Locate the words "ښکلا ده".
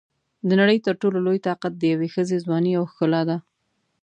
2.91-3.37